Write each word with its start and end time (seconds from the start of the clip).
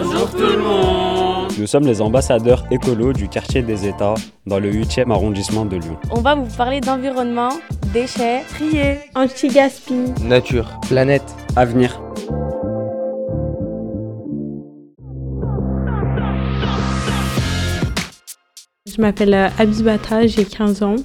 Bonjour 0.00 0.30
tout 0.30 0.38
le 0.38 0.58
monde 0.58 1.50
Nous 1.58 1.66
sommes 1.66 1.84
les 1.84 2.00
ambassadeurs 2.00 2.64
écolos 2.70 3.12
du 3.12 3.28
quartier 3.28 3.62
des 3.62 3.88
États 3.88 4.14
dans 4.46 4.60
le 4.60 4.70
8e 4.72 5.10
arrondissement 5.10 5.64
de 5.64 5.76
Lyon. 5.76 5.98
On 6.12 6.20
va 6.20 6.36
vous 6.36 6.46
parler 6.56 6.80
d'environnement, 6.80 7.48
déchets, 7.92 8.44
trier, 8.48 8.98
anti-gaspi, 9.16 10.12
nature, 10.22 10.78
planète, 10.88 11.24
avenir. 11.56 12.00
Je 18.86 19.00
m'appelle 19.00 19.50
Abibata, 19.58 20.28
j'ai 20.28 20.44
15 20.44 20.82
ans. 20.84 20.96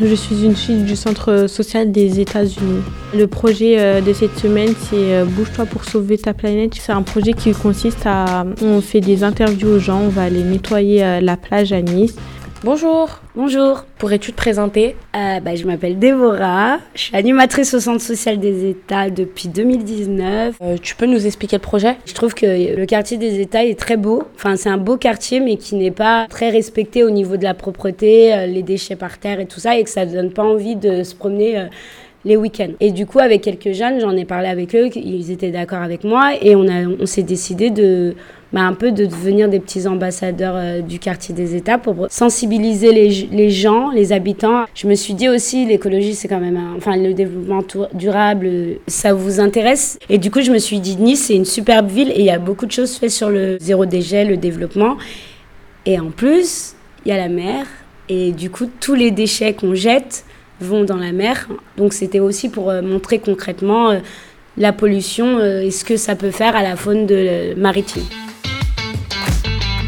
Je 0.00 0.14
suis 0.14 0.44
une 0.44 0.54
fille 0.54 0.84
du 0.84 0.94
Centre 0.94 1.46
social 1.48 1.90
des 1.90 2.20
États-Unis. 2.20 2.82
Le 3.16 3.26
projet 3.26 3.80
euh, 3.80 4.00
de 4.00 4.12
cette 4.12 4.38
semaine, 4.38 4.72
c'est 4.78 5.12
euh, 5.12 5.24
Bouge-toi 5.24 5.66
pour 5.66 5.84
sauver 5.84 6.18
ta 6.18 6.34
planète. 6.34 6.74
C'est 6.78 6.92
un 6.92 7.02
projet 7.02 7.32
qui 7.32 7.50
consiste 7.50 8.06
à. 8.06 8.46
On 8.62 8.80
fait 8.80 9.00
des 9.00 9.24
interviews 9.24 9.70
aux 9.70 9.78
gens, 9.80 10.02
on 10.02 10.08
va 10.08 10.22
aller 10.22 10.44
nettoyer 10.44 11.20
la 11.20 11.36
plage 11.36 11.72
à 11.72 11.82
Nice. 11.82 12.14
Bonjour. 12.64 13.20
Bonjour. 13.36 13.84
Pourrais-tu 13.98 14.32
te 14.32 14.36
présenter? 14.36 14.96
Euh, 15.14 15.38
bah, 15.38 15.54
Je 15.54 15.64
m'appelle 15.64 15.96
Déborah. 15.96 16.78
Je 16.96 17.02
suis 17.02 17.16
animatrice 17.16 17.72
au 17.72 17.78
Centre 17.78 18.00
social 18.00 18.40
des 18.40 18.68
États 18.68 19.10
depuis 19.10 19.48
2019. 19.48 20.56
Euh, 20.60 20.76
tu 20.82 20.96
peux 20.96 21.06
nous 21.06 21.24
expliquer 21.24 21.54
le 21.54 21.62
projet? 21.62 21.96
Je 22.04 22.14
trouve 22.14 22.34
que 22.34 22.76
le 22.76 22.84
quartier 22.86 23.16
des 23.16 23.40
États 23.40 23.64
est 23.64 23.78
très 23.78 23.96
beau. 23.96 24.24
Enfin, 24.34 24.56
c'est 24.56 24.70
un 24.70 24.76
beau 24.76 24.96
quartier, 24.96 25.38
mais 25.38 25.56
qui 25.56 25.76
n'est 25.76 25.92
pas 25.92 26.26
très 26.28 26.50
respecté 26.50 27.04
au 27.04 27.10
niveau 27.10 27.36
de 27.36 27.44
la 27.44 27.54
propreté, 27.54 28.34
euh, 28.34 28.46
les 28.46 28.64
déchets 28.64 28.96
par 28.96 29.18
terre 29.18 29.38
et 29.38 29.46
tout 29.46 29.60
ça, 29.60 29.78
et 29.78 29.84
que 29.84 29.90
ça 29.90 30.04
ne 30.04 30.12
donne 30.12 30.32
pas 30.32 30.42
envie 30.42 30.74
de 30.74 31.04
se 31.04 31.14
promener. 31.14 31.68
Euh, 32.28 32.32
les 32.32 32.36
week-ends. 32.36 32.72
Et 32.80 32.92
du 32.92 33.06
coup, 33.06 33.18
avec 33.18 33.42
quelques 33.42 33.72
jeunes, 33.72 34.00
j'en 34.00 34.16
ai 34.16 34.24
parlé 34.24 34.48
avec 34.48 34.74
eux, 34.74 34.88
ils 34.94 35.30
étaient 35.30 35.50
d'accord 35.50 35.82
avec 35.82 36.04
moi 36.04 36.32
et 36.40 36.54
on, 36.54 36.68
a, 36.68 36.86
on 37.00 37.06
s'est 37.06 37.22
décidé 37.22 37.70
de, 37.70 38.14
bah, 38.52 38.60
un 38.62 38.74
peu 38.74 38.92
de 38.92 39.06
devenir 39.06 39.48
des 39.48 39.60
petits 39.60 39.86
ambassadeurs 39.86 40.54
euh, 40.56 40.80
du 40.80 40.98
quartier 40.98 41.34
des 41.34 41.54
États 41.54 41.78
pour 41.78 42.06
sensibiliser 42.10 42.92
les, 42.92 43.28
les, 43.32 43.50
gens, 43.50 43.90
les 43.90 44.12
habitants. 44.12 44.64
Je 44.74 44.86
me 44.86 44.94
suis 44.94 45.14
dit 45.14 45.28
aussi, 45.28 45.66
l'écologie, 45.66 46.14
c'est 46.14 46.28
quand 46.28 46.40
même, 46.40 46.56
un, 46.56 46.76
enfin, 46.76 46.96
le 46.96 47.14
développement 47.14 47.62
durable, 47.94 48.50
ça 48.86 49.12
vous 49.14 49.40
intéresse. 49.40 49.98
Et 50.08 50.18
du 50.18 50.30
coup, 50.30 50.42
je 50.42 50.52
me 50.52 50.58
suis 50.58 50.80
dit, 50.80 50.96
Nice, 50.96 51.26
c'est 51.26 51.36
une 51.36 51.44
superbe 51.44 51.88
ville 51.88 52.10
et 52.10 52.20
il 52.20 52.26
y 52.26 52.30
a 52.30 52.38
beaucoup 52.38 52.66
de 52.66 52.72
choses 52.72 52.96
faites 52.96 53.10
sur 53.10 53.30
le 53.30 53.56
zéro 53.60 53.86
déchet, 53.86 54.24
le 54.24 54.36
développement. 54.36 54.96
Et 55.86 55.98
en 55.98 56.10
plus, 56.10 56.74
il 57.04 57.10
y 57.10 57.12
a 57.12 57.16
la 57.16 57.28
mer. 57.28 57.66
Et 58.10 58.32
du 58.32 58.50
coup, 58.50 58.66
tous 58.80 58.94
les 58.94 59.10
déchets 59.10 59.52
qu'on 59.52 59.74
jette, 59.74 60.24
vont 60.60 60.84
dans 60.84 60.96
la 60.96 61.12
mer. 61.12 61.48
Donc 61.76 61.92
c'était 61.92 62.20
aussi 62.20 62.48
pour 62.48 62.70
euh, 62.70 62.82
montrer 62.82 63.18
concrètement 63.18 63.90
euh, 63.90 63.98
la 64.56 64.72
pollution 64.72 65.38
euh, 65.38 65.62
et 65.62 65.70
ce 65.70 65.84
que 65.84 65.96
ça 65.96 66.16
peut 66.16 66.30
faire 66.30 66.56
à 66.56 66.62
la 66.62 66.76
faune 66.76 67.06
de 67.06 67.54
maritime. 67.56 68.04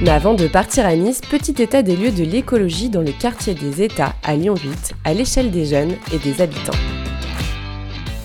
Mais 0.03 0.11
avant 0.11 0.33
de 0.33 0.47
partir 0.47 0.87
à 0.87 0.95
Nice, 0.97 1.21
petit 1.21 1.61
état 1.63 1.83
des 1.83 1.95
lieux 1.95 2.13
de 2.13 2.25
l'écologie 2.25 2.89
dans 2.89 3.03
le 3.03 3.13
quartier 3.13 3.55
des 3.55 3.83
États 3.83 4.15
à 4.25 4.35
Lyon 4.35 4.55
8, 4.55 4.95
à 5.05 5.13
l'échelle 5.13 5.51
des 5.51 5.67
jeunes 5.67 5.93
et 6.13 6.19
des 6.19 6.41
habitants. 6.41 7.00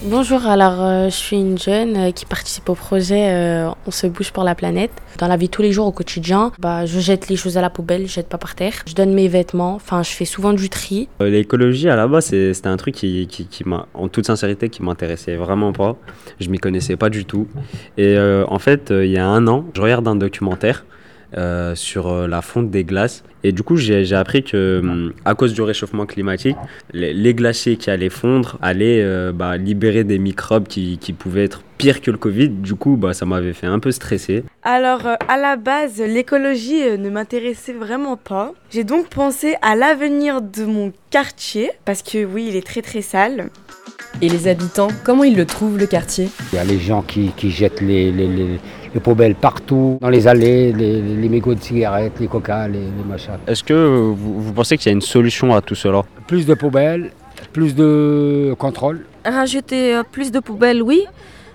Bonjour, 0.08 0.46
alors 0.46 0.84
euh, 0.84 1.06
je 1.06 1.16
suis 1.16 1.38
une 1.38 1.58
jeune 1.58 1.98
euh, 1.98 2.12
qui 2.12 2.28
participe 2.28 2.70
au 2.70 2.76
projet 2.76 3.34
euh, 3.34 3.72
On 3.88 3.92
se 3.92 4.06
bouge 4.06 4.32
pour 4.32 4.44
la 4.44 4.54
planète. 4.54 4.92
Dans 5.18 5.28
la 5.28 5.36
vie 5.36 5.50
tous 5.50 5.64
les 5.64 5.72
jours 5.72 5.88
au 5.88 5.92
quotidien, 5.92 6.52
bah, 6.60 6.86
je 6.86 7.00
jette 7.00 7.28
les 7.28 7.36
choses 7.36 7.58
à 7.58 7.62
la 7.62 7.72
poubelle, 7.72 8.06
je 8.06 8.14
jette 8.14 8.30
pas 8.30 8.38
par 8.38 8.54
terre. 8.54 8.74
Je 8.86 8.94
donne 8.94 9.16
mes 9.16 9.28
vêtements, 9.28 9.74
enfin 9.74 10.04
je 10.04 10.12
fais 10.12 10.26
souvent 10.26 10.54
du 10.54 10.70
tri. 10.70 11.10
L'écologie 11.20 11.90
à 11.90 11.96
la 11.96 12.08
base 12.08 12.26
c'était 12.26 12.68
un 12.68 12.78
truc 12.78 12.94
qui, 12.94 13.26
qui, 13.26 13.48
qui 13.48 13.68
m'a, 13.68 13.88
en 13.96 14.08
toute 14.08 14.28
sincérité, 14.28 14.70
qui 14.70 14.84
m'intéressait 14.84 15.38
vraiment 15.38 15.74
pas. 15.74 15.96
Je 16.40 16.50
m'y 16.50 16.60
connaissais 16.60 16.98
pas 16.98 17.10
du 17.10 17.26
tout. 17.26 17.48
Et 17.98 18.16
en 18.20 18.60
fait, 18.60 18.92
il 18.92 19.10
y 19.10 19.18
a 19.18 19.26
un 19.26 19.48
an, 19.48 19.66
je 19.74 19.82
regarde 19.82 20.08
un 20.08 20.16
documentaire 20.16 20.86
euh, 21.38 21.76
sur 21.76 22.08
euh, 22.08 22.28
la 22.28 22.42
fonte 22.42 22.72
des 22.72 22.84
glaces. 22.84 23.24
Et 23.44 23.52
du 23.52 23.62
coup, 23.62 23.76
j'ai 23.76 24.14
appris 24.14 24.44
que, 24.44 24.80
hum, 24.82 25.14
à 25.26 25.36
cause 25.36 25.54
du 25.54 25.62
réchauffement 25.62 26.06
climatique, 26.06 26.56
les, 26.94 27.14
les 27.14 27.34
glaciers 27.34 27.76
qui 27.76 27.90
allaient 27.90 28.10
fondre 28.10 28.58
allaient 28.62 29.02
euh, 29.04 29.32
bah, 29.34 29.58
libérer 29.58 30.04
des 30.04 30.18
microbes 30.18 30.68
qui, 30.68 30.98
qui, 30.98 31.12
pouvaient 31.14 31.44
être 31.44 31.62
pires 31.78 32.00
que 32.00 32.10
le 32.10 32.18
Covid. 32.18 32.50
Du 32.50 32.76
coup, 32.76 32.96
bah, 32.96 33.14
ça 33.14 33.26
m'avait 33.26 33.54
fait 33.54 33.68
un 33.68 33.80
peu 33.80 33.92
stresser. 33.92 34.44
Alors, 34.64 35.06
à 35.28 35.38
la 35.38 35.58
base, 35.58 36.02
l'écologie 36.02 36.98
ne 36.98 37.10
m'intéressait 37.10 37.74
vraiment 37.74 38.16
pas. 38.16 38.54
J'ai 38.72 38.86
donc 38.86 39.10
pensé 39.10 39.56
à 39.62 39.76
l'avenir 39.76 40.42
de 40.42 40.64
mon 40.64 40.94
quartier, 41.10 41.72
parce 41.84 42.02
que 42.02 42.24
oui, 42.24 42.48
il 42.50 42.56
est 42.56 42.66
très 42.66 42.82
très 42.82 43.02
sale. 43.02 43.50
Et 44.22 44.30
les 44.30 44.48
habitants, 44.48 44.88
comment 45.04 45.26
ils 45.26 45.36
le 45.36 45.46
trouvent 45.46 45.78
le 45.78 45.88
quartier? 45.88 46.30
Il 46.54 46.56
y 46.56 46.60
a 46.60 46.64
les 46.64 46.80
gens 46.80 47.02
qui, 47.02 47.32
qui 47.36 47.52
jettent 47.52 47.82
les, 47.82 48.12
les, 48.12 48.28
les, 48.28 48.60
les, 48.96 49.00
poubelles 49.00 49.36
partout, 49.36 50.00
dans 50.02 50.10
les 50.10 50.28
allées, 50.28 50.74
les, 50.74 51.02
les 51.02 51.30
mégots 51.30 51.54
de 51.54 51.62
cigarettes, 51.62 52.20
les 52.20 52.28
coca, 52.28 52.68
les, 52.68 52.80
machins. 53.08 53.38
Est-ce 53.46 53.64
que 53.64 53.74
vous, 53.74 54.42
vous 54.42 54.54
pensez 54.54 54.78
qu'il 54.78 54.88
y 54.88 54.90
a 54.90 54.94
une 54.94 55.02
solution 55.02 55.54
à 55.54 55.62
tout 55.62 55.76
cela? 55.76 56.02
Plus 56.26 56.48
de 56.48 56.56
poubelles, 56.56 57.12
plus 57.54 57.76
de 57.76 58.56
contrôle. 58.58 59.06
Rajouter 59.24 60.02
plus 60.12 60.32
de 60.32 60.40
poubelles, 60.40 60.82
oui 60.82 61.06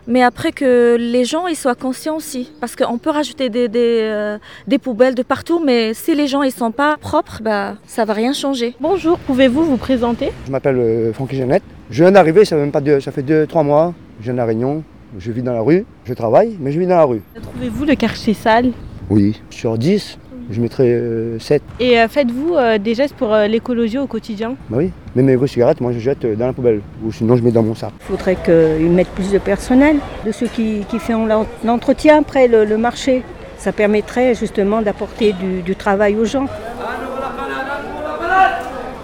mais 0.07 0.23
après 0.23 0.53
que 0.53 0.97
les 0.99 1.25
gens 1.25 1.47
ils 1.47 1.57
soient 1.57 1.75
conscients 1.75 2.17
aussi. 2.17 2.51
Parce 2.61 2.77
qu'on 2.77 2.99
peut 2.99 3.11
rajouter 3.11 3.49
des, 3.49 3.69
des, 3.69 4.01
euh, 4.03 4.39
des, 4.67 4.79
poubelles 4.79 5.15
de 5.15 5.23
partout, 5.23 5.63
mais 5.65 5.95
si 5.95 6.15
les 6.15 6.27
gens 6.27 6.43
ils 6.43 6.53
sont 6.53 6.73
pas 6.73 6.97
propres, 6.97 7.41
bah, 7.43 7.77
ça 7.87 8.05
va 8.05 8.13
rien 8.13 8.33
changer. 8.33 8.75
Bonjour, 8.81 9.19
pouvez-vous 9.19 9.65
vous 9.65 9.77
présenter? 9.77 10.33
Je 10.47 10.51
m'appelle 10.51 10.77
euh, 10.79 11.13
Francky 11.13 11.37
Jeannette. 11.37 11.63
Je 11.91 12.03
viens 12.03 12.13
d'arriver, 12.13 12.45
ça, 12.45 12.57
même 12.57 12.73
pas 12.73 12.81
deux, 12.81 13.01
ça 13.01 13.13
fait 13.13 13.23
2-3 13.23 13.65
mois. 13.65 13.95
Je 14.19 14.25
viens 14.25 14.33
de 14.33 14.39
la 14.39 14.45
Réunion, 14.45 14.83
je 15.19 15.33
vis 15.33 15.43
dans 15.43 15.53
la 15.53 15.61
rue, 15.61 15.85
je 16.05 16.15
travaille, 16.15 16.57
mais 16.61 16.73
je 16.73 16.79
vis 16.79 16.87
dans 16.87 16.97
la 16.97 17.05
rue. 17.05 17.23
Trouvez-vous 17.41 17.85
le 17.85 17.95
quartier 17.95 18.35
sale 18.35 18.73
Oui, 19.09 19.41
sur 19.51 19.77
10, 19.77 20.19
je 20.51 20.61
mettrais 20.61 20.89
euh, 20.89 21.39
7. 21.39 21.63
Et 21.79 21.99
euh, 21.99 22.09
faites-vous 22.09 22.55
euh, 22.55 22.79
des 22.79 22.95
gestes 22.95 23.15
pour 23.15 23.33
euh, 23.33 23.47
l'écologie 23.47 23.99
au 23.99 24.07
quotidien? 24.07 24.55
Bah 24.69 24.79
oui, 24.79 24.91
même 25.15 25.27
mes 25.27 25.47
cigarettes, 25.47 25.81
moi 25.81 25.93
je 25.93 25.99
jette 25.99 26.27
dans 26.37 26.47
la 26.47 26.53
poubelle, 26.53 26.81
ou 27.05 27.13
sinon 27.13 27.37
je 27.37 27.43
mets 27.43 27.53
dans 27.53 27.63
mon 27.63 27.75
sac. 27.75 27.91
Il 28.01 28.07
faudrait 28.07 28.37
qu'ils 28.37 28.91
mettent 28.91 29.09
plus 29.09 29.31
de 29.33 29.39
personnel, 29.39 29.97
de 30.27 30.33
ceux 30.33 30.49
qui, 30.49 30.85
qui 30.89 30.99
font 30.99 31.27
l'entretien 31.65 32.19
après 32.21 32.49
le, 32.49 32.65
le, 32.65 32.77
marché. 32.77 33.23
Ça 33.59 33.73
permettrait 33.73 34.35
justement 34.35 34.81
d'apporter 34.81 35.35
du, 35.35 35.63
du 35.63 35.77
travail 35.77 36.17
aux 36.17 36.25
gens. 36.25 36.47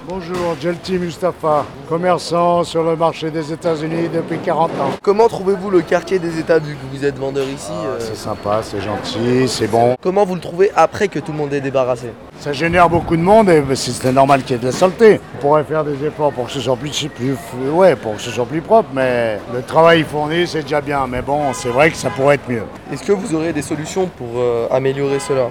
Bonjour, 0.08 0.54
Jelti 0.60 0.98
Mustafa, 0.98 1.64
commerçant 1.88 2.62
sur 2.62 2.84
le 2.84 2.94
marché 2.94 3.28
des 3.32 3.52
États-Unis 3.52 4.08
depuis 4.08 4.38
40 4.38 4.70
ans. 4.80 4.90
Comment 5.02 5.26
trouvez-vous 5.26 5.68
le 5.68 5.80
quartier 5.80 6.20
des 6.20 6.38
États 6.38 6.60
vu 6.60 6.76
que 6.76 6.96
vous 6.96 7.04
êtes 7.04 7.18
vendeur 7.18 7.48
ici 7.48 7.72
ah, 7.72 7.96
C'est 7.98 8.14
sympa, 8.14 8.60
c'est 8.62 8.80
gentil, 8.80 9.48
c'est 9.48 9.66
bon. 9.66 9.96
Comment 10.00 10.24
vous 10.24 10.36
le 10.36 10.40
trouvez 10.40 10.70
après 10.76 11.08
que 11.08 11.18
tout 11.18 11.32
le 11.32 11.38
monde 11.38 11.52
est 11.52 11.60
débarrassé? 11.60 12.12
Ça 12.38 12.52
génère 12.52 12.88
beaucoup 12.88 13.16
de 13.16 13.22
monde 13.22 13.48
et 13.48 13.64
c'est 13.74 14.12
normal 14.12 14.44
qu'il 14.44 14.52
y 14.52 14.54
ait 14.54 14.62
de 14.62 14.66
la 14.66 14.72
saleté. 14.72 15.20
On 15.38 15.40
pourrait 15.40 15.64
faire 15.64 15.82
des 15.82 16.04
efforts 16.04 16.32
pour 16.32 16.46
que 16.46 16.52
ce 16.52 16.60
soit 16.60 16.76
plus, 16.76 17.08
plus, 17.08 17.34
ouais, 17.72 17.96
pour 17.96 18.14
que 18.14 18.22
ce 18.22 18.30
soit 18.30 18.46
plus 18.46 18.60
propre, 18.60 18.90
mais 18.94 19.40
le 19.52 19.62
travail 19.62 20.04
fourni 20.04 20.46
c'est 20.46 20.62
déjà 20.62 20.80
bien. 20.80 21.08
Mais 21.08 21.22
bon, 21.22 21.52
c'est 21.52 21.70
vrai 21.70 21.90
que 21.90 21.96
ça 21.96 22.10
pourrait 22.10 22.36
être 22.36 22.48
mieux. 22.48 22.62
Est-ce 22.92 23.02
que 23.02 23.12
vous 23.12 23.34
aurez 23.34 23.52
des 23.52 23.62
solutions 23.62 24.06
pour 24.06 24.28
euh, 24.36 24.68
améliorer 24.70 25.18
cela? 25.18 25.48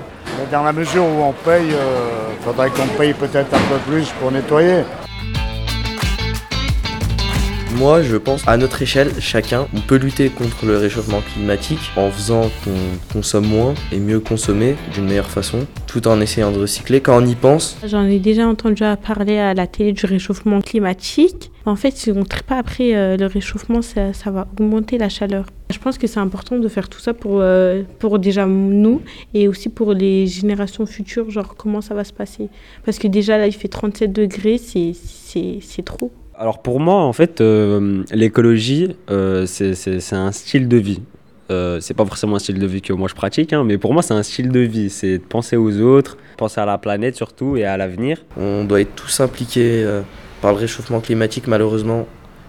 Dans 0.52 0.64
la 0.64 0.74
mesure 0.74 1.04
où 1.06 1.24
on 1.24 1.32
paye, 1.32 1.68
il 1.68 1.74
euh, 1.74 2.30
faudrait 2.44 2.70
qu'on 2.70 2.88
paye 2.98 3.14
peut-être 3.14 3.54
un 3.54 3.66
peu 3.70 3.78
plus 3.88 4.08
pour 4.20 4.32
nettoyer. 4.32 4.84
Moi, 7.78 8.04
je 8.04 8.16
pense 8.16 8.48
à 8.48 8.56
notre 8.56 8.82
échelle, 8.82 9.12
chacun, 9.20 9.68
on 9.76 9.82
peut 9.82 9.98
lutter 9.98 10.30
contre 10.30 10.66
le 10.66 10.78
réchauffement 10.78 11.20
climatique 11.34 11.92
en 11.98 12.10
faisant 12.10 12.50
qu'on 12.64 13.12
consomme 13.12 13.48
moins 13.48 13.74
et 13.92 14.00
mieux 14.00 14.22
consommer 14.22 14.78
d'une 14.94 15.06
meilleure 15.06 15.30
façon, 15.30 15.68
tout 15.86 16.08
en 16.08 16.22
essayant 16.22 16.54
de 16.54 16.60
recycler. 16.60 17.02
Quand 17.02 17.22
on 17.22 17.26
y 17.26 17.36
pense, 17.36 17.78
j'en 17.86 18.06
ai 18.06 18.20
déjà 18.20 18.48
entendu 18.48 18.84
parler 19.06 19.40
à 19.40 19.54
la 19.54 19.68
télé 19.68 19.92
du 19.92 20.06
réchauffement 20.06 20.62
climatique. 20.62 21.52
En 21.66 21.76
fait, 21.76 21.92
si 21.92 22.12
on 22.12 22.16
ne 22.16 22.24
traite 22.24 22.44
pas 22.44 22.60
après 22.60 22.96
euh, 22.96 23.18
le 23.18 23.26
réchauffement, 23.26 23.82
ça, 23.82 24.12
va 24.32 24.48
augmenter 24.58 24.98
la 24.98 25.10
chaleur. 25.10 25.46
Je 25.70 25.80
pense 25.80 25.98
que 25.98 26.08
c'est 26.08 26.20
important 26.20 26.58
de 26.58 26.68
faire 26.70 26.88
tout 26.88 27.00
ça 27.00 27.14
pour, 27.14 27.40
euh, 27.42 27.84
pour 28.00 28.20
déjà 28.20 28.46
nous 28.46 29.02
et 29.34 29.50
aussi 29.50 29.68
pour 29.68 29.94
les 29.94 30.28
générations 30.28 30.86
futures, 30.86 31.30
genre 31.30 31.56
comment 31.58 31.82
ça 31.82 31.94
va 31.94 32.06
se 32.06 32.14
passer. 32.14 32.48
Parce 32.86 33.00
que 33.00 33.08
déjà 33.08 33.38
là, 33.38 33.48
il 33.48 33.54
fait 33.54 33.68
37 33.68 34.14
degrés, 34.14 34.58
c'est 34.58 35.84
trop. 35.84 36.12
Alors 36.38 36.62
pour 36.62 36.80
moi, 36.80 36.96
en 36.96 37.14
fait, 37.14 37.40
euh, 37.40 38.04
l'écologie, 38.12 38.96
euh, 39.10 39.46
c'est 39.46 40.14
un 40.14 40.32
style 40.32 40.68
de 40.68 40.78
vie. 40.78 41.02
Euh, 41.52 41.80
c'est 41.80 41.94
pas 41.94 42.06
forcément 42.06 42.38
un 42.38 42.40
style 42.40 42.58
de 42.58 42.66
vie 42.66 42.82
que 42.82 42.92
moi 42.92 43.08
je 43.08 43.14
pratique, 43.14 43.54
hein, 43.54 43.64
mais 43.64 43.78
pour 43.78 43.94
moi 43.94 44.02
c'est 44.02 44.16
un 44.16 44.24
style 44.24 44.50
de 44.50 44.62
vie. 44.62 44.90
C'est 44.90 45.20
de 45.20 45.24
penser 45.24 45.58
aux 45.58 45.80
autres, 45.80 46.18
penser 46.38 46.60
à 46.60 46.66
la 46.66 46.78
planète 46.78 47.16
surtout 47.16 47.56
et 47.56 47.66
à 47.66 47.78
l'avenir. 47.78 48.24
On 48.36 48.64
doit 48.64 48.82
être 48.82 48.96
tous 48.96 49.20
impliqués 49.20 49.84
euh, 49.84 50.02
par 50.42 50.54
le 50.54 50.58
réchauffement 50.58 51.02
climatique. 51.02 51.48
Malheureusement, 51.48 52.08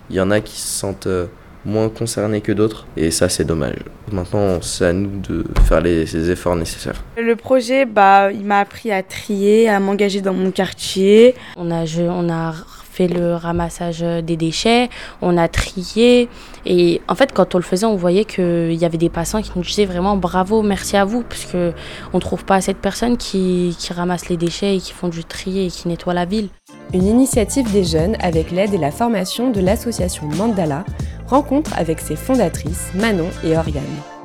il 0.08 0.16
y 0.16 0.20
en 0.20 0.30
a 0.30 0.40
qui 0.40 0.58
se 0.58 0.66
sentent 0.66 1.08
euh, 1.08 1.26
moins 1.66 1.90
concernés 1.90 2.40
que 2.40 2.52
d'autres, 2.52 2.86
et 2.96 3.10
ça 3.10 3.28
c'est 3.28 3.44
dommage. 3.44 3.76
Maintenant, 4.10 4.62
c'est 4.62 4.86
à 4.86 4.92
nous 4.92 5.20
de 5.20 5.44
faire 5.64 5.80
les, 5.82 6.06
ces 6.06 6.30
efforts 6.30 6.56
nécessaires. 6.56 7.04
Le 7.18 7.36
projet, 7.36 7.84
bah, 7.84 8.32
il 8.32 8.44
m'a 8.44 8.60
appris 8.60 8.92
à 8.92 9.02
trier, 9.02 9.68
à 9.68 9.78
m'engager 9.78 10.22
dans 10.22 10.32
mon 10.32 10.52
quartier. 10.52 11.34
On 11.56 11.70
a, 11.70 11.84
je, 11.84 12.02
on 12.02 12.30
a 12.30 12.54
le 13.00 13.34
ramassage 13.34 14.00
des 14.00 14.36
déchets, 14.36 14.88
on 15.22 15.36
a 15.36 15.48
trié. 15.48 16.28
Et 16.64 17.00
en 17.08 17.14
fait, 17.14 17.32
quand 17.32 17.54
on 17.54 17.58
le 17.58 17.64
faisait, 17.64 17.86
on 17.86 17.96
voyait 17.96 18.24
qu'il 18.24 18.74
y 18.74 18.84
avait 18.84 18.98
des 18.98 19.08
passants 19.08 19.42
qui 19.42 19.52
nous 19.54 19.62
disaient 19.62 19.84
vraiment 19.84 20.16
bravo, 20.16 20.62
merci 20.62 20.96
à 20.96 21.04
vous, 21.04 21.22
parce 21.22 21.44
qu'on 21.44 21.72
ne 22.14 22.20
trouve 22.20 22.44
pas 22.44 22.56
assez 22.56 22.72
de 22.72 22.78
personnes 22.78 23.16
qui, 23.16 23.76
qui 23.78 23.92
ramassent 23.92 24.28
les 24.28 24.36
déchets 24.36 24.76
et 24.76 24.80
qui 24.80 24.92
font 24.92 25.08
du 25.08 25.24
tri 25.24 25.66
et 25.66 25.68
qui 25.68 25.88
nettoient 25.88 26.14
la 26.14 26.24
ville. 26.24 26.48
Une 26.94 27.06
initiative 27.06 27.70
des 27.72 27.84
jeunes 27.84 28.16
avec 28.20 28.50
l'aide 28.50 28.72
et 28.72 28.78
la 28.78 28.90
formation 28.90 29.50
de 29.50 29.60
l'association 29.60 30.26
Mandala, 30.36 30.84
rencontre 31.26 31.72
avec 31.76 32.00
ses 32.00 32.16
fondatrices 32.16 32.90
Manon 32.94 33.28
et 33.44 33.56
Oriane. 33.56 34.15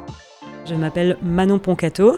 Je 0.65 0.75
m'appelle 0.75 1.17
Manon 1.23 1.59
Poncato 1.59 2.17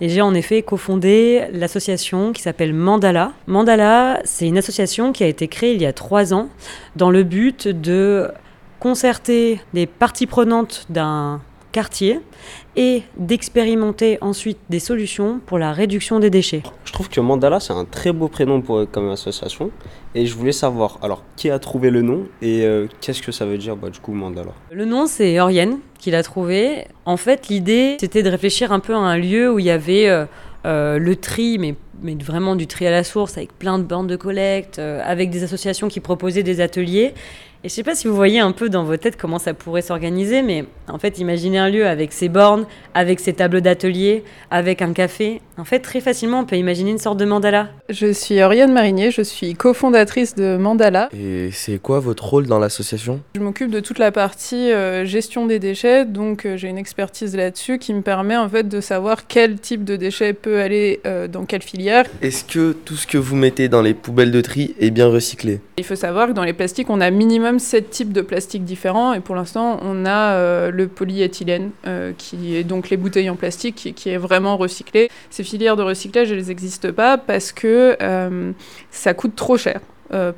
et 0.00 0.08
j'ai 0.08 0.20
en 0.20 0.34
effet 0.34 0.62
cofondé 0.62 1.44
l'association 1.52 2.32
qui 2.32 2.42
s'appelle 2.42 2.74
Mandala. 2.74 3.32
Mandala, 3.46 4.20
c'est 4.24 4.46
une 4.46 4.58
association 4.58 5.12
qui 5.12 5.24
a 5.24 5.26
été 5.26 5.48
créée 5.48 5.74
il 5.74 5.80
y 5.80 5.86
a 5.86 5.92
trois 5.92 6.34
ans 6.34 6.48
dans 6.96 7.10
le 7.10 7.22
but 7.22 7.66
de 7.66 8.30
concerter 8.78 9.60
les 9.74 9.86
parties 9.86 10.26
prenantes 10.26 10.86
d'un 10.90 11.40
quartier 11.72 12.20
et 12.76 13.02
d'expérimenter 13.16 14.18
ensuite 14.20 14.58
des 14.70 14.78
solutions 14.78 15.40
pour 15.44 15.58
la 15.58 15.72
réduction 15.72 16.20
des 16.20 16.30
déchets. 16.30 16.62
Je 16.84 16.92
trouve 16.92 17.08
que 17.08 17.20
Mandala, 17.20 17.60
c'est 17.60 17.72
un 17.72 17.84
très 17.84 18.12
beau 18.12 18.28
prénom 18.28 18.60
pour, 18.60 18.90
comme 18.90 19.10
association. 19.10 19.70
Et 20.14 20.26
je 20.26 20.34
voulais 20.34 20.52
savoir, 20.52 20.98
alors, 21.02 21.22
qui 21.36 21.50
a 21.50 21.58
trouvé 21.58 21.90
le 21.90 22.02
nom 22.02 22.26
et 22.40 22.64
euh, 22.64 22.86
qu'est-ce 23.00 23.22
que 23.22 23.32
ça 23.32 23.46
veut 23.46 23.58
dire, 23.58 23.76
bah, 23.76 23.90
du 23.90 24.00
coup, 24.00 24.12
Mandala? 24.12 24.52
Le 24.70 24.84
nom, 24.84 25.06
c'est 25.06 25.38
Oriane 25.40 25.78
qui 25.98 26.10
l'a 26.10 26.22
trouvé. 26.22 26.86
En 27.04 27.16
fait, 27.16 27.48
l'idée, 27.48 27.96
c'était 28.00 28.22
de 28.22 28.30
réfléchir 28.30 28.72
un 28.72 28.80
peu 28.80 28.94
à 28.94 28.98
un 28.98 29.18
lieu 29.18 29.52
où 29.52 29.58
il 29.58 29.66
y 29.66 29.70
avait 29.70 30.08
euh, 30.08 30.24
euh, 30.64 30.98
le 30.98 31.16
tri, 31.16 31.58
mais, 31.58 31.74
mais 32.00 32.14
vraiment 32.14 32.56
du 32.56 32.66
tri 32.66 32.86
à 32.86 32.90
la 32.90 33.04
source, 33.04 33.36
avec 33.36 33.52
plein 33.58 33.78
de 33.78 33.84
bandes 33.84 34.06
de 34.06 34.16
collecte, 34.16 34.78
avec 34.78 35.30
des 35.30 35.42
associations 35.42 35.88
qui 35.88 36.00
proposaient 36.00 36.42
des 36.42 36.60
ateliers. 36.60 37.14
Et 37.64 37.68
je 37.68 37.74
sais 37.74 37.82
pas 37.82 37.96
si 37.96 38.06
vous 38.06 38.14
voyez 38.14 38.38
un 38.38 38.52
peu 38.52 38.68
dans 38.68 38.84
vos 38.84 38.96
têtes 38.96 39.16
comment 39.16 39.40
ça 39.40 39.52
pourrait 39.52 39.82
s'organiser, 39.82 40.42
mais 40.42 40.64
en 40.88 40.98
fait, 40.98 41.18
imaginez 41.18 41.58
un 41.58 41.68
lieu 41.68 41.88
avec 41.88 42.12
ses 42.12 42.28
bornes, 42.28 42.66
avec 42.94 43.18
ses 43.18 43.32
tables 43.32 43.60
d'atelier, 43.60 44.22
avec 44.52 44.80
un 44.80 44.92
café. 44.92 45.40
En 45.56 45.64
fait, 45.64 45.80
très 45.80 46.00
facilement, 46.00 46.40
on 46.40 46.44
peut 46.44 46.54
imaginer 46.54 46.92
une 46.92 46.98
sorte 46.98 47.18
de 47.18 47.24
mandala. 47.24 47.70
Je 47.88 48.12
suis 48.12 48.40
Oriane 48.40 48.72
Marinier, 48.72 49.10
je 49.10 49.22
suis 49.22 49.54
cofondatrice 49.54 50.36
de 50.36 50.56
Mandala. 50.56 51.08
Et 51.12 51.50
c'est 51.50 51.82
quoi 51.82 51.98
votre 51.98 52.24
rôle 52.28 52.46
dans 52.46 52.60
l'association? 52.60 53.20
Je 53.34 53.40
m'occupe 53.40 53.72
de 53.72 53.80
toute 53.80 53.98
la 53.98 54.12
partie 54.12 54.70
euh, 54.70 55.04
gestion 55.04 55.46
des 55.46 55.58
déchets, 55.58 56.04
donc 56.04 56.46
euh, 56.46 56.56
j'ai 56.56 56.68
une 56.68 56.78
expertise 56.78 57.34
là-dessus 57.34 57.78
qui 57.78 57.92
me 57.92 58.02
permet 58.02 58.36
en 58.36 58.48
fait 58.48 58.68
de 58.68 58.80
savoir 58.80 59.26
quel 59.26 59.58
type 59.58 59.82
de 59.82 59.96
déchets 59.96 60.32
peut 60.32 60.60
aller 60.60 61.00
euh, 61.06 61.26
dans 61.26 61.44
quelle 61.44 61.62
filière. 61.62 62.04
Est-ce 62.22 62.44
que 62.44 62.70
tout 62.72 62.94
ce 62.94 63.08
que 63.08 63.18
vous 63.18 63.34
mettez 63.34 63.68
dans 63.68 63.82
les 63.82 63.94
poubelles 63.94 64.30
de 64.30 64.40
tri 64.40 64.76
est 64.78 64.90
bien 64.90 65.08
recyclé? 65.08 65.60
Il 65.76 65.84
faut 65.84 65.96
savoir 65.96 66.28
que 66.28 66.32
dans 66.32 66.44
les 66.44 66.52
plastiques, 66.52 66.88
on 66.88 67.00
a 67.00 67.10
minimum 67.10 67.47
7 67.56 67.88
types 67.88 68.12
de 68.12 68.20
plastiques 68.20 68.64
différents 68.64 69.14
et 69.14 69.20
pour 69.20 69.34
l'instant, 69.34 69.80
on 69.82 70.04
a 70.04 70.32
euh, 70.32 70.70
le 70.70 70.88
polyéthylène 70.88 71.70
euh, 71.86 72.12
qui 72.18 72.56
est 72.56 72.64
donc 72.64 72.90
les 72.90 72.96
bouteilles 72.96 73.30
en 73.30 73.36
plastique 73.36 73.76
qui, 73.76 73.94
qui 73.94 74.10
est 74.10 74.18
vraiment 74.18 74.56
recyclé. 74.56 75.08
Ces 75.30 75.44
filières 75.44 75.76
de 75.76 75.82
recyclage, 75.82 76.30
elles 76.30 76.44
n'existent 76.44 76.92
pas 76.92 77.16
parce 77.16 77.52
que 77.52 77.96
euh, 78.02 78.52
ça 78.90 79.14
coûte 79.14 79.34
trop 79.36 79.56
cher. 79.56 79.80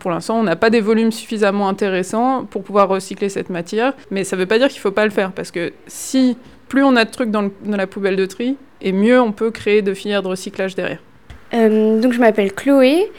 Pour 0.00 0.10
l'instant, 0.10 0.40
on 0.40 0.42
n'a 0.42 0.56
pas 0.56 0.68
des 0.68 0.80
volumes 0.80 1.12
suffisamment 1.12 1.68
intéressants 1.68 2.44
pour 2.44 2.64
pouvoir 2.64 2.88
recycler 2.88 3.28
cette 3.28 3.50
matière, 3.50 3.92
mais 4.10 4.24
ça 4.24 4.34
ne 4.34 4.40
veut 4.40 4.46
pas 4.46 4.58
dire 4.58 4.66
qu'il 4.66 4.78
ne 4.78 4.82
faut 4.82 4.90
pas 4.90 5.04
le 5.04 5.12
faire, 5.12 5.30
parce 5.30 5.52
que 5.52 5.72
si 5.86 6.36
plus 6.66 6.82
on 6.82 6.96
a 6.96 7.04
de 7.04 7.10
trucs 7.10 7.30
dans 7.30 7.48
la 7.64 7.86
poubelle 7.86 8.16
de 8.16 8.26
tri, 8.26 8.56
et 8.80 8.90
mieux 8.90 9.20
on 9.20 9.30
peut 9.30 9.52
créer 9.52 9.82
de 9.82 9.94
filières 9.94 10.24
de 10.24 10.28
recyclage 10.28 10.74
derrière. 10.74 10.98
Euh, 11.54 12.00
donc 12.00 12.12
je 12.12 12.20
m'appelle 12.20 12.52
Chloé 12.52 13.10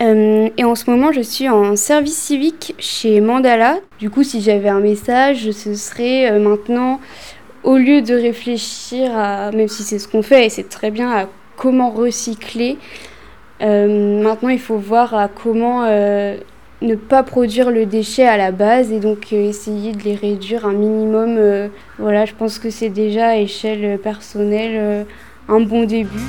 euh, 0.00 0.48
et 0.56 0.64
en 0.64 0.74
ce 0.74 0.90
moment 0.90 1.12
je 1.12 1.20
suis 1.20 1.48
en 1.48 1.76
service 1.76 2.16
civique 2.16 2.74
chez 2.78 3.20
Mandala. 3.20 3.78
Du 3.98 4.10
coup 4.10 4.22
si 4.22 4.40
j'avais 4.40 4.68
un 4.68 4.80
message 4.80 5.50
ce 5.52 5.74
serait 5.74 6.30
euh, 6.30 6.40
maintenant 6.40 7.00
au 7.62 7.76
lieu 7.76 8.02
de 8.02 8.14
réfléchir 8.14 9.16
à, 9.16 9.52
même 9.52 9.68
si 9.68 9.82
c'est 9.82 9.98
ce 9.98 10.08
qu'on 10.08 10.22
fait 10.22 10.46
et 10.46 10.48
c'est 10.50 10.68
très 10.68 10.90
bien, 10.90 11.10
à 11.10 11.28
comment 11.56 11.90
recycler, 11.90 12.76
maintenant 13.60 14.50
il 14.50 14.60
faut 14.60 14.76
voir 14.76 15.14
à 15.14 15.26
comment 15.26 15.82
ne 15.84 16.94
pas 16.94 17.24
produire 17.24 17.70
le 17.70 17.86
déchet 17.86 18.26
à 18.26 18.36
la 18.36 18.52
base 18.52 18.92
et 18.92 19.00
donc 19.00 19.32
essayer 19.32 19.92
de 19.92 20.02
les 20.02 20.14
réduire 20.14 20.64
un 20.64 20.74
minimum. 20.74 21.70
voilà 21.98 22.24
je 22.24 22.34
pense 22.34 22.60
que 22.60 22.70
c'est 22.70 22.90
déjà 22.90 23.28
à 23.28 23.36
échelle 23.36 23.98
personnelle 23.98 25.06
un 25.48 25.60
bon 25.60 25.86
début. 25.86 26.20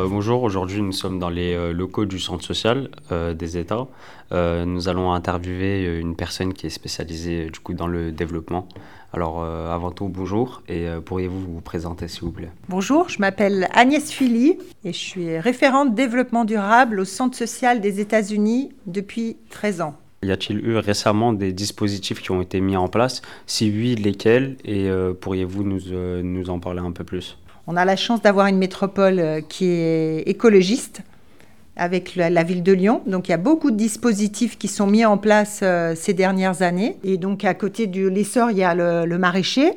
Alors, 0.00 0.08
euh, 0.12 0.14
bonjour, 0.14 0.42
aujourd'hui 0.44 0.80
nous 0.80 0.92
sommes 0.92 1.18
dans 1.18 1.28
les 1.28 1.52
euh, 1.52 1.72
locaux 1.72 2.06
du 2.06 2.18
centre 2.18 2.42
social 2.42 2.88
euh, 3.12 3.34
des 3.34 3.58
États. 3.58 3.86
Euh, 4.32 4.64
nous 4.64 4.88
allons 4.88 5.12
interviewer 5.12 5.98
une 5.98 6.16
personne 6.16 6.54
qui 6.54 6.66
est 6.68 6.70
spécialisée 6.70 7.50
du 7.50 7.60
coup 7.60 7.74
dans 7.74 7.86
le 7.86 8.10
développement. 8.10 8.66
Alors 9.12 9.42
euh, 9.42 9.70
avant 9.70 9.90
tout 9.90 10.08
bonjour 10.08 10.62
et 10.68 10.86
pourriez-vous 11.04 11.40
vous 11.40 11.60
présenter 11.60 12.08
s'il 12.08 12.22
vous 12.22 12.30
plaît? 12.30 12.50
Bonjour, 12.70 13.10
je 13.10 13.18
m'appelle 13.18 13.68
Agnès 13.74 14.10
Philly 14.10 14.58
et 14.84 14.92
je 14.94 14.98
suis 14.98 15.38
référente 15.38 15.94
développement 15.94 16.46
durable 16.46 17.00
au 17.00 17.04
Centre 17.04 17.36
social 17.36 17.82
des 17.82 18.00
États-Unis 18.00 18.72
depuis 18.86 19.36
13 19.50 19.82
ans. 19.82 19.96
Y 20.22 20.30
a-t-il 20.30 20.64
eu 20.64 20.76
récemment 20.76 21.34
des 21.34 21.52
dispositifs 21.52 22.22
qui 22.22 22.30
ont 22.30 22.40
été 22.40 22.60
mis 22.60 22.76
en 22.76 22.88
place? 22.88 23.20
Si 23.46 23.70
oui, 23.70 23.96
lesquels? 23.96 24.56
Et 24.64 24.90
pourriez-vous 25.20 25.64
nous, 25.64 25.80
nous 26.22 26.50
en 26.50 26.58
parler 26.58 26.80
un 26.80 26.92
peu 26.92 27.04
plus? 27.04 27.38
On 27.66 27.76
a 27.76 27.84
la 27.84 27.96
chance 27.96 28.22
d'avoir 28.22 28.46
une 28.46 28.58
métropole 28.58 29.18
euh, 29.18 29.40
qui 29.40 29.66
est 29.66 30.22
écologiste 30.28 31.02
avec 31.80 32.14
la, 32.14 32.42
ville 32.42 32.62
de 32.62 32.72
Lyon. 32.72 33.00
Donc 33.06 33.28
il 33.28 33.30
y 33.30 33.34
a 33.34 33.38
beaucoup 33.38 33.70
de 33.70 33.76
dispositifs 33.76 34.58
qui 34.58 34.68
sont 34.68 34.86
mis 34.86 35.04
en 35.06 35.16
place 35.16 35.60
euh, 35.62 35.94
ces 35.96 36.12
dernières 36.12 36.60
années. 36.60 36.96
Et 37.04 37.16
donc 37.16 37.42
à 37.44 37.54
côté 37.54 37.86
de 37.86 38.06
l'essor, 38.06 38.50
il 38.50 38.58
y 38.58 38.62
a 38.62 38.74
le, 38.74 39.18
maraîcher 39.18 39.72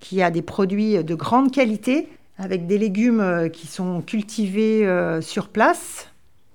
qui 0.00 0.20
a 0.20 0.30
des 0.30 0.42
produits 0.42 1.02
de 1.02 1.14
grande 1.14 1.52
qualité 1.52 2.08
avec 2.38 2.66
des 2.66 2.76
légumes 2.76 3.20
euh, 3.20 3.48
qui 3.48 3.68
sont 3.68 4.02
cultivés 4.02 4.84
euh, 4.84 5.20
sur 5.20 5.48
place 5.48 6.08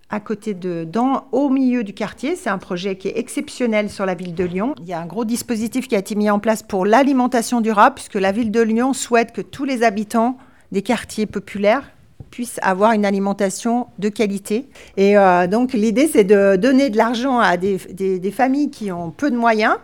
à 0.10 0.20
côté 0.20 0.54
de, 0.54 0.84
dans, 0.84 1.28
au 1.32 1.50
milieu 1.50 1.86
du 1.86 1.94
quartier. 1.94 2.36
C'est 2.36 2.50
un 2.50 2.58
projet 2.58 2.98
qui 2.98 3.08
est 3.08 3.18
exceptionnel 3.18 3.90
sur 3.90 4.06
la 4.06 4.16
ville 4.16 4.36
de 4.36 4.44
Lyon. 4.44 4.76
Il 4.80 4.86
y 4.86 4.94
a 4.94 5.00
un 5.00 5.06
gros 5.06 5.24
dispositif 5.24 5.88
qui 5.88 5.96
a 5.96 6.00
été 6.00 6.16
mis 6.16 6.30
en 6.30 6.40
place 6.40 6.62
pour 6.62 6.86
l'alimentation 6.86 7.62
durable, 7.62 7.96
puisque 7.96 8.16
la 8.16 8.32
ville 8.32 8.52
de 8.52 8.60
Lyon 8.60 8.94
souhaite 8.94 9.32
que 9.32 9.42
tous 9.42 9.66
les 9.66 9.84
habitants 9.84 10.38
des 10.72 10.82
quartiers 10.82 11.26
populaires 11.26 11.84
puissent 12.32 12.60
avoir 12.62 12.92
une 12.92 13.06
alimentation 13.06 13.88
de 13.98 14.10
qualité. 14.10 14.70
Et 14.98 15.18
euh, 15.18 15.48
donc 15.48 15.74
l'idée, 15.74 16.08
c'est 16.08 16.24
de 16.24 16.56
donner 16.58 16.90
de 16.90 16.98
l'argent 16.98 17.40
à 17.40 17.58
des, 17.58 17.78
des- 17.92 18.20
des 18.20 18.32
familles 18.32 18.70
qui 18.70 18.92
ont 18.92 19.10
peu 19.10 19.32
de 19.32 19.36
moyens 19.38 19.76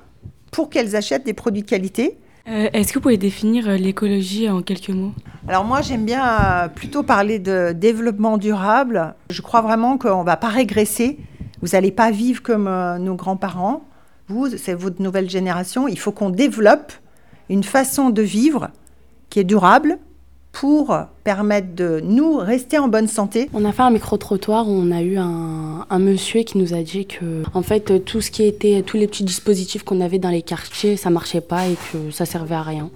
pour 0.52 0.70
qu'elles 0.70 0.96
achètent 0.96 1.26
des 1.26 1.34
produits 1.34 1.64
de 1.64 1.68
qualité. 1.68 2.18
Euh, 2.48 2.70
Est-ce 2.74 2.90
que 2.90 3.00
vous 3.00 3.02
pouvez 3.02 3.18
définir 3.18 3.68
euh, 3.68 3.76
l'écologie 3.78 4.48
en 4.50 4.62
quelques 4.62 4.90
mots? 4.90 5.12
Alors 5.48 5.66
moi, 5.66 5.82
j'aime 5.82 6.06
bien 6.06 6.24
euh, 6.24 6.68
plutôt 6.68 7.02
parler 7.02 7.40
de 7.40 7.72
développement 7.72 8.38
durable. 8.38 9.16
Je 9.32 9.42
crois 9.42 9.62
vraiment 9.62 9.98
qu'on 9.98 10.20
ne 10.22 10.26
va 10.26 10.38
pas 10.38 10.50
régresser. 10.50 11.18
Vous 11.64 11.70
n'allez 11.70 11.92
pas 11.92 12.12
vivre 12.12 12.44
comme 12.44 12.70
nos 13.00 13.16
grands-parents. 13.16 13.84
Vous, 14.28 14.50
c'est 14.58 14.76
votre 14.76 15.02
nouvelle 15.02 15.30
génération. 15.30 15.88
Il 15.88 15.98
faut 15.98 16.12
qu'on 16.12 16.30
développe 16.30 16.92
une 17.50 17.64
façon 17.64 18.12
de 18.12 18.22
vivre 18.22 18.70
qui 19.32 19.40
est 19.40 19.44
durable 19.44 19.98
pour 20.56 20.98
permettre 21.26 21.76
de 21.76 22.00
nous 22.02 22.38
rester 22.38 22.80
en 22.80 22.88
bonne 22.88 23.10
santé. 23.10 23.50
On 23.54 23.66
a 23.66 23.74
fait 23.74 23.82
un 23.82 23.90
micro-trottoir 23.92 24.70
où 24.70 24.72
on 24.72 24.90
a 24.90 25.02
eu 25.02 25.18
un, 25.18 25.86
un 25.90 26.00
monsieur 26.00 26.44
qui 26.44 26.58
nous 26.58 26.74
a 26.74 26.82
dit 26.82 27.06
que, 27.06 27.44
en 27.54 27.62
fait, 27.62 28.06
tout 28.06 28.22
ce 28.22 28.32
qui 28.32 28.44
était, 28.44 28.82
tous 28.82 28.96
les 28.96 29.06
petits 29.08 29.26
dispositifs 29.26 29.84
qu'on 29.84 30.00
avait 30.00 30.18
dans 30.18 30.30
les 30.30 30.42
quartiers, 30.42 30.96
ça 30.96 31.10
marchait 31.10 31.42
pas 31.42 31.68
et 31.68 31.76
que 31.92 32.10
ça 32.10 32.26
servait 32.26 32.56
à 32.56 32.62
rien. 32.62 32.90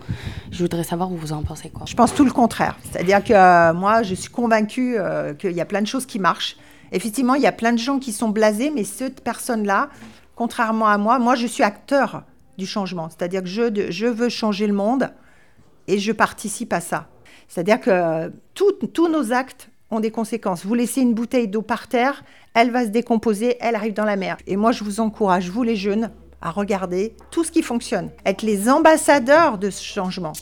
Je 0.52 0.64
voudrais 0.64 0.86
savoir 0.86 1.12
où 1.12 1.18
vous 1.18 1.34
en 1.34 1.44
pensez 1.44 1.70
quoi. 1.70 1.84
Je 1.86 1.96
pense 1.96 2.16
tout 2.16 2.24
le 2.24 2.32
contraire. 2.32 2.78
C'est-à-dire 2.90 3.22
que 3.22 3.34
euh, 3.34 3.74
moi, 3.74 4.04
je 4.04 4.16
suis 4.16 4.32
convaincue 4.32 4.96
euh, 4.98 5.34
qu'il 5.34 5.52
y 5.52 5.62
a 5.62 5.66
plein 5.66 5.82
de 5.82 5.88
choses 5.88 6.06
qui 6.06 6.18
marchent. 6.18 6.56
Effectivement, 6.94 7.36
il 7.36 7.42
y 7.42 7.48
a 7.48 7.52
plein 7.52 7.74
de 7.74 7.78
gens 7.78 8.00
qui 8.00 8.14
sont 8.14 8.30
blasés, 8.30 8.72
mais 8.74 8.86
cette 8.86 9.20
personne-là, 9.20 9.90
contrairement 10.34 10.88
à 10.88 10.98
moi, 10.98 11.20
moi, 11.20 11.36
je 11.36 11.46
suis 11.46 11.64
acteur 11.64 12.24
du 12.58 12.66
changement. 12.66 13.10
C'est-à-dire 13.10 13.44
que 13.44 13.50
je, 13.50 13.88
je 13.90 14.06
veux 14.06 14.30
changer 14.30 14.66
le 14.66 14.74
monde 14.74 15.10
et 15.90 16.00
je 16.00 16.14
participe 16.14 16.72
à 16.72 16.80
ça. 16.80 17.10
C'est-à-dire 17.52 17.82
que 17.82 18.32
tout- 18.54 18.74
tous 18.94 19.08
nos 19.10 19.34
actes 19.34 19.70
ont 19.90 20.00
des 20.00 20.12
conséquences. 20.12 20.64
Vous 20.68 20.76
laissez 20.76 21.02
une 21.02 21.16
bouteille 21.16 21.48
d'eau 21.48 21.64
par 21.64 21.88
terre, 21.88 22.24
elle 22.54 22.70
va 22.70 22.84
se 22.84 22.90
décomposer, 22.90 23.58
elle 23.60 23.74
arrive 23.74 23.94
dans 23.94 24.06
la 24.06 24.18
mer. 24.18 24.38
Et 24.46 24.56
moi, 24.56 24.72
je 24.72 24.84
vous 24.84 25.00
encourage, 25.00 25.50
vous 25.50 25.64
les 25.64 25.76
jeunes, 25.76 26.12
à 26.44 26.52
regarder 26.52 27.16
tout 27.32 27.44
ce 27.44 27.52
qui 27.52 27.64
fonctionne, 27.64 28.12
être 28.24 28.44
les 28.44 28.70
ambassadeurs 28.70 29.58
de 29.58 29.72
ce 29.72 29.84
changement. 29.84 30.34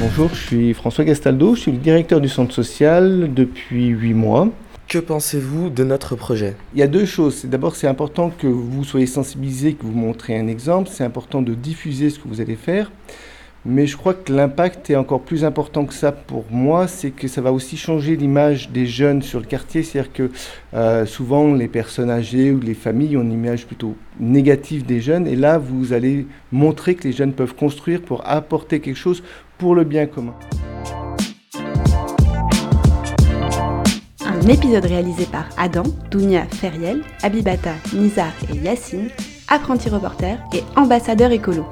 Bonjour, 0.00 0.28
je 0.34 0.46
suis 0.46 0.74
François 0.74 1.04
Gastaldo, 1.04 1.54
je 1.54 1.60
suis 1.62 1.72
le 1.72 1.78
directeur 1.78 2.20
du 2.20 2.28
centre 2.28 2.52
social 2.52 3.32
depuis 3.32 3.86
8 3.86 4.12
mois. 4.12 4.48
Que 4.86 4.98
pensez-vous 4.98 5.70
de 5.70 5.82
notre 5.82 6.14
projet? 6.14 6.56
Il 6.74 6.80
y 6.80 6.82
a 6.82 6.88
deux 6.88 7.06
choses. 7.06 7.46
D'abord, 7.46 7.74
c'est 7.76 7.86
important 7.86 8.28
que 8.28 8.46
vous 8.46 8.84
soyez 8.84 9.06
sensibilisés, 9.06 9.72
que 9.72 9.84
vous 9.86 9.92
montrez 9.92 10.38
un 10.38 10.46
exemple. 10.46 10.90
C'est 10.92 11.04
important 11.04 11.40
de 11.40 11.54
diffuser 11.54 12.10
ce 12.10 12.18
que 12.18 12.28
vous 12.28 12.42
allez 12.42 12.56
faire. 12.56 12.92
Mais 13.64 13.86
je 13.86 13.96
crois 13.96 14.14
que 14.14 14.32
l'impact 14.32 14.90
est 14.90 14.96
encore 14.96 15.20
plus 15.20 15.44
important 15.44 15.84
que 15.84 15.94
ça 15.94 16.10
pour 16.10 16.44
moi, 16.50 16.88
c'est 16.88 17.10
que 17.10 17.28
ça 17.28 17.40
va 17.40 17.52
aussi 17.52 17.76
changer 17.76 18.16
l'image 18.16 18.70
des 18.70 18.86
jeunes 18.86 19.22
sur 19.22 19.38
le 19.38 19.46
quartier. 19.46 19.84
C'est-à-dire 19.84 20.12
que 20.12 20.30
euh, 20.74 21.06
souvent 21.06 21.54
les 21.54 21.68
personnes 21.68 22.10
âgées 22.10 22.50
ou 22.50 22.58
les 22.58 22.74
familles 22.74 23.16
ont 23.16 23.22
une 23.22 23.32
image 23.32 23.66
plutôt 23.66 23.94
négative 24.18 24.84
des 24.84 25.00
jeunes. 25.00 25.28
Et 25.28 25.36
là, 25.36 25.58
vous 25.58 25.92
allez 25.92 26.26
montrer 26.50 26.96
que 26.96 27.04
les 27.04 27.12
jeunes 27.12 27.32
peuvent 27.32 27.54
construire 27.54 28.02
pour 28.02 28.28
apporter 28.28 28.80
quelque 28.80 28.98
chose 28.98 29.22
pour 29.58 29.76
le 29.76 29.84
bien 29.84 30.06
commun. 30.06 30.34
Un 34.26 34.48
épisode 34.48 34.86
réalisé 34.86 35.24
par 35.26 35.48
Adam, 35.56 35.84
Dounia 36.10 36.46
Feriel, 36.46 37.02
Abibata, 37.22 37.74
Nizar 37.94 38.32
et 38.52 38.56
Yacine, 38.56 39.08
apprentis 39.46 39.88
reporters 39.88 40.38
et 40.52 40.62
ambassadeurs 40.74 41.30
écolo. 41.30 41.64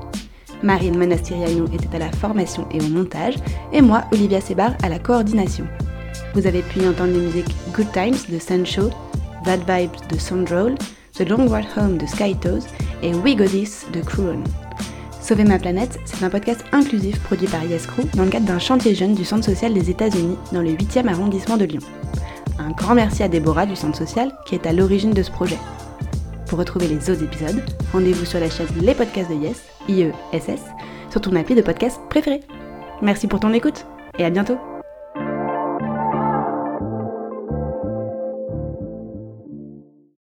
Marine 0.62 0.99
Monastiriano 0.99 1.67
était 1.67 1.95
à 1.97 1.99
la 1.99 2.12
formation 2.12 2.67
et 2.71 2.81
au 2.81 2.88
montage, 2.88 3.37
et 3.73 3.81
moi, 3.81 4.05
Olivia 4.12 4.40
Sebar, 4.40 4.73
à 4.83 4.88
la 4.88 4.99
coordination. 4.99 5.67
Vous 6.35 6.47
avez 6.47 6.62
pu 6.62 6.81
entendre 6.87 7.12
les 7.12 7.26
musiques 7.26 7.55
Good 7.75 7.93
Times 7.93 8.17
de 8.29 8.38
Sancho, 8.38 8.90
Bad 9.45 9.61
Vibes 9.61 9.97
de 10.11 10.19
Soundroll, 10.19 10.75
The 11.14 11.29
Long 11.29 11.49
Ride 11.49 11.67
Home 11.76 11.99
de 11.99 12.07
Skytoes 12.07 12.67
et 13.02 13.14
We 13.14 13.37
Go 13.37 13.45
This 13.45 13.87
de 13.93 14.00
Cruon. 14.00 14.43
Sauver 15.21 15.45
ma 15.45 15.59
planète, 15.59 15.99
c'est 16.05 16.25
un 16.25 16.31
podcast 16.31 16.64
inclusif 16.73 17.21
produit 17.21 17.47
par 17.47 17.64
Yes 17.64 17.87
Crew 17.87 18.05
dans 18.14 18.25
le 18.25 18.31
cadre 18.31 18.47
d'un 18.47 18.59
chantier 18.59 18.95
jeune 18.95 19.14
du 19.14 19.25
Centre 19.25 19.45
social 19.45 19.75
des 19.75 19.90
États-Unis 19.90 20.37
dans 20.52 20.62
le 20.62 20.71
8e 20.71 21.09
arrondissement 21.09 21.57
de 21.57 21.64
Lyon. 21.64 21.83
Un 22.59 22.71
grand 22.71 22.95
merci 22.95 23.23
à 23.23 23.29
Déborah 23.29 23.67
du 23.67 23.76
Centre 23.76 23.99
social 23.99 24.33
qui 24.47 24.55
est 24.55 24.67
à 24.67 24.73
l'origine 24.73 25.12
de 25.12 25.23
ce 25.23 25.31
projet. 25.31 25.59
Pour 26.47 26.59
retrouver 26.59 26.88
les 26.88 27.11
autres 27.11 27.23
épisodes, 27.23 27.62
rendez-vous 27.93 28.25
sur 28.25 28.40
la 28.40 28.50
chaîne 28.50 28.67
Les 28.81 28.95
Podcasts 28.95 29.31
de 29.31 29.37
Yes, 29.37 29.62
IESS, 29.90 30.62
sur 31.11 31.20
ton 31.20 31.35
appli 31.37 31.54
de 31.54 31.62
podcast 31.62 32.00
préféré. 32.09 32.40
Merci 33.02 33.26
pour 33.26 33.40
ton 33.40 33.52
écoute 33.52 33.87
et 34.18 34.25
à 34.25 34.30
bientôt 34.30 34.59